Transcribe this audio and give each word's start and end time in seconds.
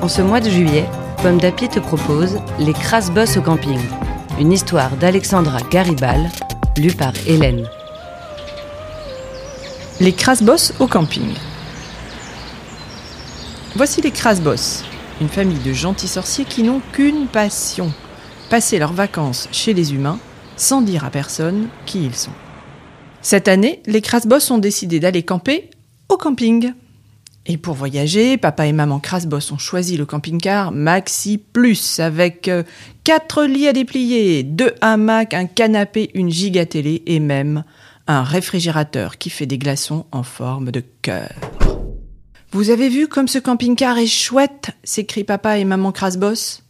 En 0.00 0.06
ce 0.06 0.22
mois 0.22 0.38
de 0.38 0.48
juillet, 0.48 0.84
Pomme 1.22 1.40
d'Api 1.40 1.68
te 1.68 1.80
propose 1.80 2.38
Les 2.60 2.72
crasses 2.72 3.10
boss 3.10 3.36
au 3.36 3.42
camping, 3.42 3.80
une 4.38 4.52
histoire 4.52 4.96
d'Alexandra 4.96 5.58
Garibal, 5.72 6.30
lue 6.76 6.92
par 6.92 7.12
Hélène. 7.26 7.68
Les 9.98 10.12
Crasbos 10.12 10.72
au 10.78 10.86
camping. 10.86 11.34
Voici 13.74 14.00
les 14.00 14.12
Crasbos, 14.12 14.84
une 15.20 15.28
famille 15.28 15.58
de 15.58 15.72
gentils 15.72 16.06
sorciers 16.06 16.44
qui 16.44 16.62
n'ont 16.62 16.80
qu'une 16.92 17.26
passion 17.26 17.92
passer 18.50 18.78
leurs 18.78 18.92
vacances 18.92 19.48
chez 19.50 19.74
les 19.74 19.92
humains 19.92 20.20
sans 20.56 20.80
dire 20.80 21.04
à 21.04 21.10
personne 21.10 21.66
qui 21.86 22.04
ils 22.04 22.14
sont. 22.14 22.30
Cette 23.20 23.48
année, 23.48 23.82
les 23.86 24.00
Crasbos 24.00 24.52
ont 24.52 24.58
décidé 24.58 25.00
d'aller 25.00 25.24
camper 25.24 25.70
au 26.08 26.16
camping. 26.16 26.72
Et 27.50 27.56
pour 27.56 27.74
voyager, 27.74 28.36
papa 28.36 28.66
et 28.66 28.72
maman 28.72 29.00
Crasbos 29.00 29.52
ont 29.52 29.58
choisi 29.58 29.96
le 29.96 30.04
camping-car 30.04 30.70
Maxi 30.70 31.38
Plus 31.38 31.98
avec 31.98 32.46
euh, 32.46 32.62
quatre 33.04 33.44
lits 33.44 33.66
à 33.66 33.72
déplier, 33.72 34.42
deux 34.42 34.74
hamacs, 34.82 35.32
un 35.32 35.46
canapé, 35.46 36.10
une 36.12 36.30
giga-télé 36.30 37.02
et 37.06 37.20
même 37.20 37.64
un 38.06 38.22
réfrigérateur 38.22 39.16
qui 39.16 39.30
fait 39.30 39.46
des 39.46 39.56
glaçons 39.56 40.04
en 40.12 40.22
forme 40.22 40.70
de 40.70 40.84
cœur. 41.00 41.30
Vous 42.52 42.68
avez 42.68 42.90
vu 42.90 43.08
comme 43.08 43.28
ce 43.28 43.38
camping-car 43.38 43.96
est 43.96 44.06
chouette 44.06 44.70
s'écrit 44.84 45.24
papa 45.24 45.56
et 45.56 45.64
maman 45.64 45.90
Crasbos. 45.90 46.60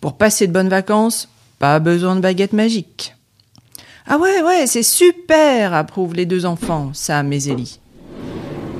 Pour 0.00 0.16
passer 0.16 0.46
de 0.46 0.52
bonnes 0.52 0.70
vacances, 0.70 1.28
pas 1.58 1.78
besoin 1.78 2.16
de 2.16 2.20
baguette 2.20 2.54
magique. 2.54 3.14
Ah 4.06 4.16
ouais, 4.16 4.42
ouais, 4.42 4.66
c'est 4.66 4.82
super, 4.82 5.74
approuvent 5.74 6.14
les 6.14 6.26
deux 6.26 6.46
enfants, 6.46 6.90
Sam 6.94 7.32
et 7.34 7.40
Zélie. 7.40 7.80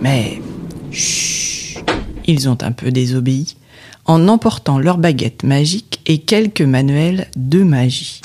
Mais, 0.00 0.41
chut, 0.92 1.84
ils 2.26 2.48
ont 2.48 2.58
un 2.62 2.72
peu 2.72 2.90
désobéi 2.90 3.56
en 4.04 4.28
emportant 4.28 4.78
leur 4.78 4.98
baguette 4.98 5.42
magique 5.42 6.00
et 6.06 6.18
quelques 6.18 6.62
manuels 6.62 7.28
de 7.36 7.62
magie. 7.62 8.20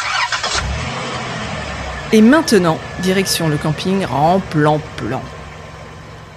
Et 2.14 2.22
maintenant, 2.22 2.78
direction 3.04 3.50
le 3.50 3.58
camping 3.58 4.06
en 4.06 4.40
plan-plan. 4.40 5.22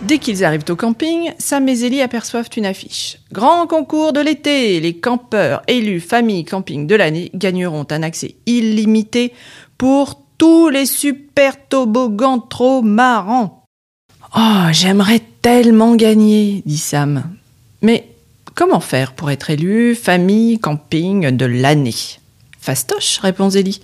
Dès 0.02 0.18
qu'ils 0.18 0.44
arrivent 0.44 0.64
au 0.68 0.76
camping, 0.76 1.30
Sam 1.38 1.68
et 1.68 1.74
Zélie 1.74 2.00
aperçoivent 2.00 2.48
une 2.56 2.66
affiche. 2.66 3.18
Grand 3.32 3.66
concours 3.66 4.12
de 4.12 4.20
l'été 4.20 4.80
Les 4.80 4.96
campeurs 4.96 5.62
élus 5.68 6.00
famille 6.00 6.44
camping 6.44 6.86
de 6.86 6.94
l'année 6.94 7.30
gagneront 7.34 7.86
un 7.90 8.02
accès 8.02 8.36
illimité 8.46 9.32
pour 9.76 10.22
tous 10.38 10.70
les 10.70 10.86
super 10.86 11.68
toboggans 11.68 12.40
trop 12.40 12.80
marrants. 12.80 13.59
Oh, 14.36 14.66
j'aimerais 14.70 15.22
tellement 15.42 15.96
gagner, 15.96 16.62
dit 16.64 16.78
Sam. 16.78 17.24
Mais 17.82 18.08
comment 18.54 18.80
faire 18.80 19.12
pour 19.12 19.30
être 19.30 19.50
élu 19.50 19.94
famille 19.94 20.60
camping 20.60 21.36
de 21.36 21.46
l'année? 21.46 21.94
Fastoche, 22.60 23.18
répond 23.18 23.50
Zélie. 23.50 23.80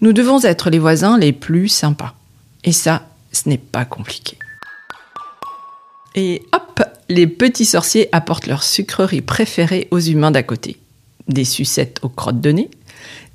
Nous 0.00 0.12
devons 0.12 0.40
être 0.44 0.70
les 0.70 0.78
voisins 0.78 1.18
les 1.18 1.32
plus 1.32 1.68
sympas. 1.68 2.14
Et 2.62 2.72
ça, 2.72 3.08
ce 3.32 3.48
n'est 3.48 3.58
pas 3.58 3.84
compliqué. 3.84 4.38
Et 6.14 6.42
hop, 6.52 6.82
les 7.08 7.26
petits 7.26 7.64
sorciers 7.64 8.08
apportent 8.12 8.46
leur 8.46 8.62
sucrerie 8.62 9.22
préférée 9.22 9.88
aux 9.90 10.00
humains 10.00 10.30
d'à 10.30 10.42
côté. 10.42 10.76
Des 11.26 11.44
sucettes 11.44 11.98
aux 12.02 12.08
crottes 12.08 12.40
de 12.40 12.52
nez, 12.52 12.70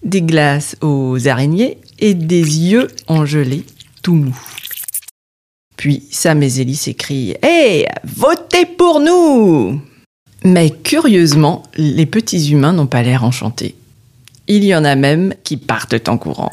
des 0.03 0.22
glaces 0.22 0.78
aux 0.81 1.28
araignées 1.28 1.78
et 2.00 2.13
des 2.13 2.41
yeux 2.41 2.88
en 3.07 3.25
gelée 3.25 3.66
tout 4.02 4.16
mou. 4.16 4.38
Puis 5.78 6.03
Sam 6.11 6.44
et 6.44 6.50
Zélie 6.50 6.75
s'écrient 6.75 7.35
Hé, 7.44 7.88
votez 8.03 8.66
pour 8.66 9.00
nous 9.00 9.81
Mais 10.44 10.69
curieusement, 10.69 11.63
les 11.75 12.06
petits 12.06 12.51
humains 12.51 12.73
n'ont 12.73 12.88
pas 12.88 13.03
l'air 13.03 13.23
enchantés. 13.23 13.75
Il 14.47 14.63
y 14.63 14.75
en 14.75 14.84
a 14.84 14.95
même 14.95 15.34
qui 15.44 15.57
partent 15.57 16.07
en 16.07 16.17
courant. 16.17 16.51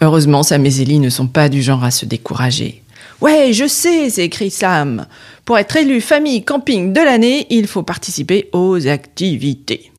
Heureusement, 0.00 0.42
Sam 0.42 0.66
et 0.66 0.70
Zélie 0.70 0.98
ne 0.98 1.10
sont 1.10 1.28
pas 1.28 1.48
du 1.48 1.62
genre 1.62 1.84
à 1.84 1.90
se 1.90 2.04
décourager. 2.04 2.82
Ouais, 3.20 3.52
je 3.52 3.66
sais, 3.66 4.10
s'écrie 4.10 4.50
Sam. 4.50 5.06
Pour 5.44 5.58
être 5.58 5.76
élu 5.76 6.00
famille 6.00 6.44
camping 6.44 6.92
de 6.92 7.00
l'année, 7.00 7.46
il 7.50 7.66
faut 7.66 7.82
participer 7.82 8.48
aux 8.52 8.86
activités. 8.86 9.92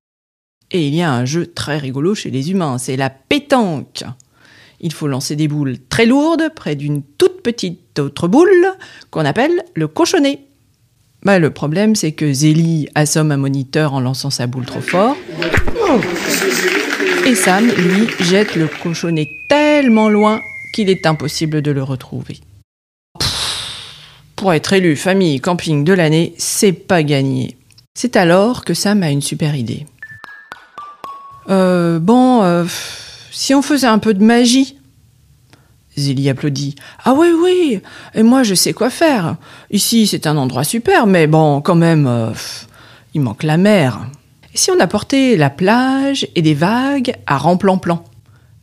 Et 0.71 0.87
il 0.87 0.95
y 0.95 1.01
a 1.01 1.11
un 1.11 1.25
jeu 1.25 1.47
très 1.47 1.77
rigolo 1.77 2.15
chez 2.15 2.29
les 2.29 2.51
humains, 2.51 2.77
c'est 2.77 2.97
la 2.97 3.09
pétanque. 3.09 4.03
Il 4.85 4.93
faut 4.93 5.07
lancer 5.07 5.35
des 5.35 5.47
boules 5.47 5.77
très 5.89 6.05
lourdes 6.05 6.51
près 6.53 6.75
d'une 6.75 7.01
toute 7.01 7.41
petite 7.41 7.97
autre 7.97 8.27
boule 8.27 8.67
qu'on 9.09 9.25
appelle 9.25 9.63
le 9.73 9.87
cochonnet. 9.87 10.41
Bah, 11.23 11.39
le 11.39 11.49
problème, 11.49 11.95
c'est 11.95 12.11
que 12.11 12.31
Zélie 12.31 12.87
assomme 12.93 13.31
un 13.31 13.37
moniteur 13.37 13.95
en 13.95 13.99
lançant 13.99 14.29
sa 14.29 14.45
boule 14.45 14.67
trop 14.67 14.81
fort. 14.81 15.17
Et 17.25 17.33
Sam, 17.33 17.65
lui, 17.65 18.07
jette 18.19 18.55
le 18.55 18.67
cochonnet 18.83 19.27
tellement 19.49 20.07
loin 20.07 20.39
qu'il 20.75 20.91
est 20.91 21.07
impossible 21.07 21.63
de 21.63 21.71
le 21.71 21.81
retrouver. 21.81 22.39
Pour 24.35 24.53
être 24.53 24.73
élu 24.73 24.95
famille 24.95 25.39
camping 25.41 25.83
de 25.83 25.93
l'année, 25.93 26.35
c'est 26.37 26.73
pas 26.73 27.01
gagné. 27.01 27.57
C'est 27.95 28.17
alors 28.17 28.63
que 28.63 28.75
Sam 28.75 29.01
a 29.01 29.09
une 29.09 29.23
super 29.23 29.55
idée. 29.55 29.87
Euh, 31.49 31.97
bon, 31.97 32.43
euh, 32.43 32.65
si 33.35 33.53
on 33.53 33.61
faisait 33.61 33.87
un 33.87 33.99
peu 33.99 34.13
de 34.13 34.23
magie 34.23 34.74
Zélie 35.97 36.29
applaudit. 36.29 36.75
Ah 37.03 37.13
oui, 37.13 37.27
oui, 37.41 37.81
et 38.13 38.23
moi 38.23 38.43
je 38.43 38.53
sais 38.53 38.73
quoi 38.73 38.89
faire. 38.89 39.37
Ici 39.71 40.07
c'est 40.07 40.27
un 40.27 40.37
endroit 40.37 40.63
super, 40.63 41.07
mais 41.07 41.27
bon, 41.27 41.61
quand 41.61 41.75
même, 41.75 42.07
euh, 42.07 42.31
il 43.13 43.21
manque 43.21 43.43
la 43.43 43.57
mer. 43.57 44.07
Et 44.53 44.57
si 44.57 44.71
on 44.71 44.79
apportait 44.79 45.35
la 45.35 45.49
plage 45.49 46.27
et 46.35 46.41
des 46.41 46.53
vagues 46.53 47.13
à 47.27 47.37
remplan-plan 47.37 48.03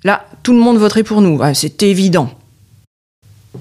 Là, 0.04 0.24
tout 0.42 0.52
le 0.52 0.58
monde 0.58 0.78
voterait 0.78 1.04
pour 1.04 1.20
nous, 1.20 1.38
ah, 1.42 1.54
c'est 1.54 1.82
évident. 1.84 2.28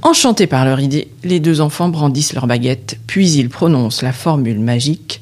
Enchantés 0.01 0.47
par 0.47 0.65
leur 0.65 0.79
idée, 0.79 1.09
les 1.23 1.39
deux 1.39 1.61
enfants 1.61 1.89
brandissent 1.89 2.33
leurs 2.33 2.47
baguettes, 2.47 2.97
puis 3.05 3.29
ils 3.31 3.49
prononcent 3.49 4.01
la 4.01 4.13
formule 4.13 4.59
magique 4.59 5.21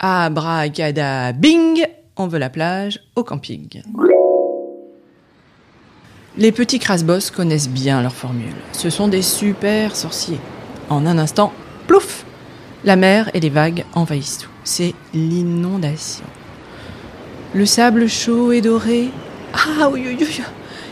Abracada 0.00 1.32
bing 1.32 1.84
On 2.16 2.26
veut 2.26 2.38
la 2.38 2.50
plage 2.50 3.00
au 3.16 3.24
camping. 3.24 3.82
Les 6.38 6.52
petits 6.52 6.78
crasbos 6.78 7.32
connaissent 7.34 7.68
bien 7.68 8.00
leur 8.00 8.14
formule. 8.14 8.54
Ce 8.70 8.90
sont 8.90 9.08
des 9.08 9.22
super 9.22 9.96
sorciers. 9.96 10.38
En 10.88 11.04
un 11.04 11.18
instant, 11.18 11.52
plouf 11.88 12.24
La 12.84 12.94
mer 12.94 13.28
et 13.34 13.40
les 13.40 13.50
vagues 13.50 13.84
envahissent 13.92 14.38
tout. 14.38 14.50
C'est 14.62 14.94
l'inondation. 15.12 16.24
Le 17.54 17.66
sable 17.66 18.08
chaud 18.08 18.52
et 18.52 18.60
doré. 18.60 19.08
Ah 19.52 19.88
oui, 19.90 20.04
oui, 20.06 20.16
oui. 20.20 20.40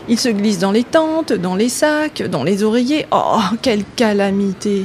Il 0.09 0.19
se 0.19 0.27
glisse 0.27 0.59
dans 0.59 0.73
les 0.73 0.83
tentes, 0.83 1.31
dans 1.31 1.55
les 1.55 1.69
sacs, 1.69 2.23
dans 2.23 2.43
les 2.43 2.63
oreillers. 2.63 3.05
Oh, 3.11 3.39
quelle 3.61 3.85
calamité 3.95 4.83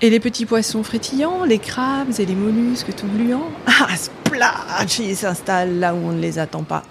Et 0.00 0.08
les 0.08 0.20
petits 0.20 0.46
poissons 0.46 0.82
frétillants, 0.82 1.44
les 1.44 1.58
crabes 1.58 2.14
et 2.18 2.24
les 2.24 2.34
mollusques 2.34 2.96
tout 2.96 3.08
gluants 3.14 3.50
Ah, 3.66 3.94
splash 3.94 5.00
Ils 5.00 5.16
s'installent 5.16 5.78
là 5.80 5.94
où 5.94 5.98
on 5.98 6.12
ne 6.12 6.20
les 6.20 6.38
attend 6.38 6.62
pas. 6.62 6.82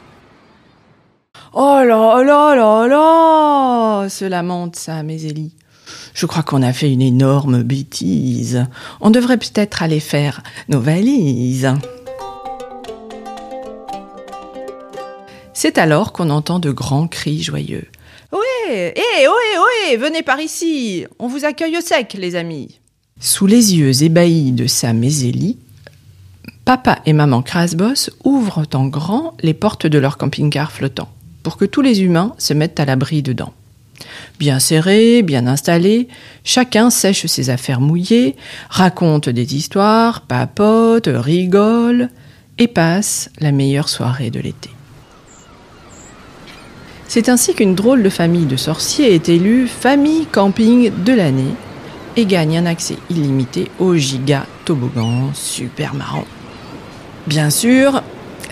Oh 1.55 1.83
là 1.85 2.23
là 2.23 2.55
là 2.55 2.88
là 2.88 4.09
se 4.09 4.25
lamente 4.25 4.75
Sam 4.75 5.11
et 5.11 5.19
Zélie. 5.19 5.53
Je 6.15 6.25
crois 6.25 6.41
qu'on 6.41 6.63
a 6.63 6.73
fait 6.73 6.91
une 6.91 7.01
énorme 7.03 7.61
bêtise. 7.61 8.65
On 9.01 9.11
devrait 9.11 9.38
peut-être 9.38 9.83
aller 9.83 10.00
faire 10.00 10.41
nos 10.67 10.79
valises. 10.79 11.71
C'est 15.53 15.77
alors 15.77 16.11
qu'on 16.11 16.31
entend 16.31 16.57
de 16.57 16.71
grands 16.71 17.07
cris 17.07 17.44
joyeux. 17.44 17.85
Ouais, 18.31 18.95
hé, 18.95 19.27
ohé, 19.27 19.59
ohé, 19.91 19.97
venez 19.97 20.23
par 20.23 20.39
ici. 20.39 21.05
On 21.19 21.27
vous 21.27 21.45
accueille 21.45 21.77
au 21.77 21.81
sec, 21.81 22.15
les 22.17 22.35
amis. 22.35 22.79
Sous 23.19 23.45
les 23.45 23.75
yeux 23.75 24.01
ébahis 24.01 24.53
de 24.53 24.65
Sam 24.65 25.03
et 25.03 25.09
Zélie, 25.11 25.59
papa 26.65 26.97
et 27.05 27.13
maman 27.13 27.44
Krasbos 27.44 28.09
ouvrent 28.23 28.65
en 28.73 28.88
grand 28.88 29.35
les 29.44 29.53
portes 29.53 29.85
de 29.85 30.00
leur 30.00 30.17
camping-car 30.17 30.71
flottant 30.71 31.09
pour 31.44 31.57
que 31.57 31.66
tous 31.66 31.81
les 31.81 32.01
humains 32.01 32.34
se 32.38 32.54
mettent 32.54 32.80
à 32.80 32.86
l'abri 32.86 33.22
dedans. 33.22 33.54
Bien 34.40 34.60
serrés, 34.60 35.22
bien 35.22 35.45
installés, 35.45 36.07
chacun 36.44 36.90
sèche 36.90 37.25
ses 37.28 37.50
affaires 37.50 37.81
mouillées, 37.81 38.36
raconte 38.69 39.30
des 39.30 39.56
histoires, 39.56 40.22
papote, 40.22 41.07
rigole 41.07 42.10
et 42.57 42.68
passe 42.68 43.30
la 43.40 43.51
meilleure 43.51 43.90
soirée 43.90 44.31
de 44.31 44.40
l'été. 44.40 44.69
C'est 47.07 47.30
ainsi 47.30 47.54
qu'une 47.54 47.75
drôle 47.75 48.01
de 48.01 48.10
famille 48.10 48.48
de 48.48 48.57
sorciers 48.57 49.13
est 49.13 49.30
élue 49.30 49.68
famille 49.68 50.25
camping 50.25 50.92
de 51.04 51.13
l'année 51.13 51.54
et 52.16 52.25
gagne 52.25 52.57
un 52.57 52.66
accès 52.66 52.98
illimité 53.10 53.69
au 53.80 53.96
giga 53.96 54.46
toboggan 54.66 55.31
super 55.34 55.94
marrant. 55.94 56.25
Bien 57.28 57.50
sûr, 57.50 58.01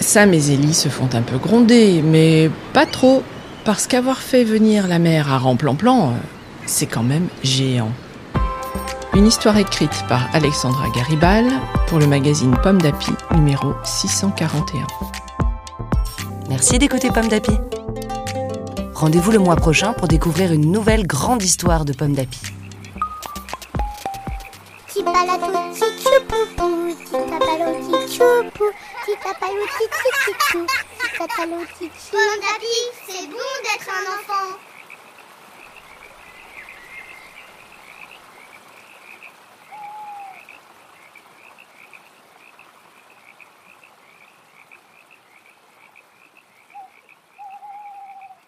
Sam 0.02 0.34
et 0.34 0.40
Zélie 0.40 0.74
se 0.74 0.90
font 0.90 1.10
un 1.14 1.22
peu 1.22 1.38
gronder, 1.38 2.02
mais 2.02 2.50
pas 2.74 2.86
trop, 2.86 3.22
parce 3.64 3.86
qu'avoir 3.86 4.18
fait 4.18 4.44
venir 4.44 4.88
la 4.88 4.98
mère 4.98 5.32
à 5.32 5.38
Remplan-Plan, 5.38 6.10
euh, 6.10 6.14
c'est 6.66 6.88
quand 6.88 7.04
même 7.04 7.28
géant. 7.44 7.92
Une 9.14 9.28
histoire 9.28 9.58
écrite 9.58 10.04
par 10.10 10.28
Alexandra 10.34 10.90
Garibal 10.96 11.46
pour 11.88 12.00
le 12.00 12.08
magazine 12.08 12.56
Pomme 12.64 12.82
d'Api 12.82 13.12
numéro 13.36 13.74
641. 13.84 14.88
Merci 16.50 16.80
d'écouter 16.80 17.10
Pomme 17.12 17.28
d'Api. 17.28 17.54
Rendez-vous 18.96 19.32
le 19.32 19.40
mois 19.40 19.56
prochain 19.56 19.94
pour 19.94 20.08
découvrir 20.08 20.52
une 20.52 20.72
nouvelle 20.72 21.06
grande 21.06 21.44
histoire 21.44 21.86
de 21.86 21.94
Pomme 21.94 22.14
d'Api. 22.14 22.40
Tipalatou, 24.92 25.74
tchoupoupou, 25.74 26.94
titapalou, 27.06 27.74
tchoupoupou, 28.08 28.72
titapalou, 29.06 29.66
tchoupoupou, 29.68 30.66
titapalou, 31.00 31.66
tchoupoupou. 31.66 32.12
Pomme 32.12 32.40
d'api, 32.42 32.76
c'est 33.08 33.28
bon 33.28 33.52
d'être 33.64 33.90
un 33.90 34.06
enfant. 34.16 34.58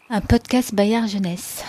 Un 0.10 0.22
podcast 0.22 0.76
Bayard 0.76 1.08
Jeunesse. 1.08 1.64